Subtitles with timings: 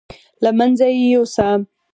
[0.43, 1.47] له منځه یې یوسه.